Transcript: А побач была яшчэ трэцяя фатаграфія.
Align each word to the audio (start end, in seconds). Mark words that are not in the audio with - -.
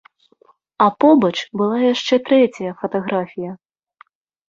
А 0.85 0.87
побач 1.05 1.31
была 1.63 1.77
яшчэ 1.93 2.15
трэцяя 2.31 2.71
фатаграфія. 2.83 3.51